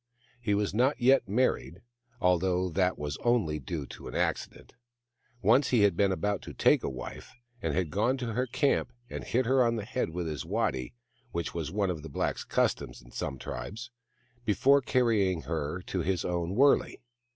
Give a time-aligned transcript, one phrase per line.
[0.41, 1.83] He was not yet married,
[2.19, 4.73] although that was only due to an accident.
[5.43, 8.91] Once he had been about to take a wife, and had gone to her camp
[9.11, 10.95] and hit her on the head with a waddy,
[11.33, 13.91] which was one of the blacks' customs in some tribes,
[14.43, 16.97] before carrying her to his own wurley.